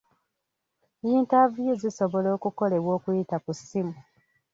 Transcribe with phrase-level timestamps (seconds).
[1.07, 3.95] Yintaviyu zisobola okukolebwa okuyita ku ssimu.